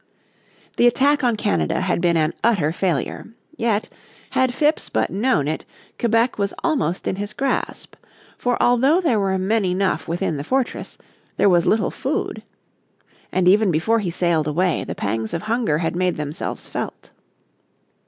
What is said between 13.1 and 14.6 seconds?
And even before he sailed